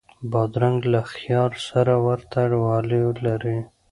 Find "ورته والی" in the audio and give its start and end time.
2.07-3.03